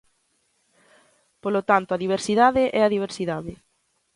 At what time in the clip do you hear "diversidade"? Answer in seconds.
2.05-2.63, 2.95-3.53